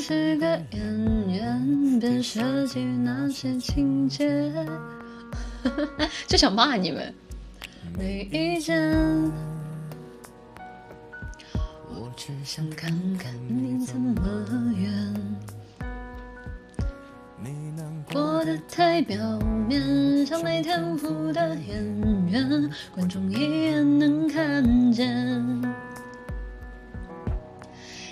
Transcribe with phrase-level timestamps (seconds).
[0.00, 4.50] 是个演员，别设计那些情节。
[6.26, 7.14] 就想骂你们，
[7.98, 8.90] 没意见。
[11.90, 14.90] 我只想看看你怎么圆。
[18.12, 25.69] 过得太表面，像没天赋的演员，观众一眼能看见。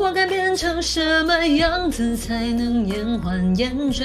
[0.00, 4.04] 我该变成什么样子才能延缓厌倦？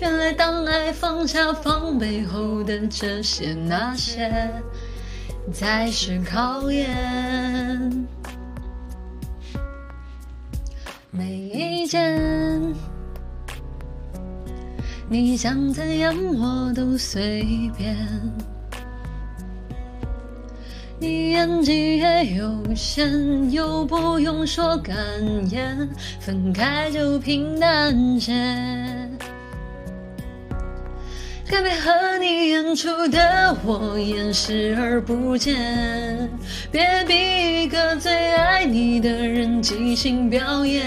[0.00, 4.48] 原来当爱放下防备后的这些那些，
[5.52, 8.06] 才是考验。
[11.10, 12.72] 没意见，
[15.08, 17.96] 你想怎样我都随便。
[20.98, 24.96] 你演技也有限，又不用说感
[25.50, 25.86] 言，
[26.18, 28.32] 分开就平淡些。
[31.48, 36.28] 该配合你演出的我演视而不见，
[36.72, 40.86] 别逼一个最爱你的人即兴表演。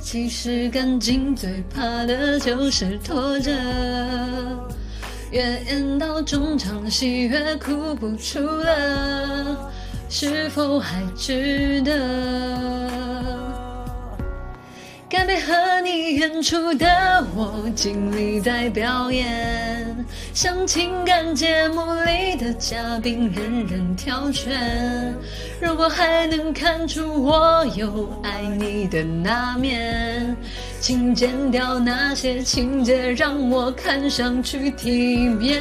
[0.00, 3.50] 其实感情最怕的就是拖着，
[5.30, 9.70] 越演到中场戏越哭不出了，
[10.08, 13.49] 是否还值得？
[15.20, 19.94] 该配合你演出的我尽力在表演，
[20.32, 25.14] 像情感节目里的嘉宾任人挑选。
[25.60, 30.34] 如果还能看出我有爱你的那面，
[30.80, 35.60] 请剪掉那些情节，让我看上去体面。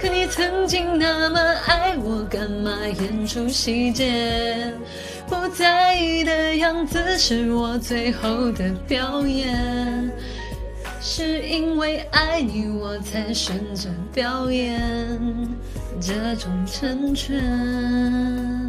[0.00, 4.72] 可你曾经那么爱我，干嘛演出细节？
[5.28, 10.10] 不在意的样子是我最后的表演，
[11.00, 14.80] 是因为爱你我才选择表演
[16.00, 18.59] 这种成全。